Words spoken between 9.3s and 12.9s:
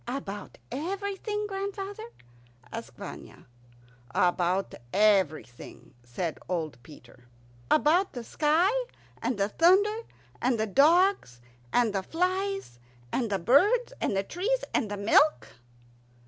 the thunder, and the dogs, and the flies,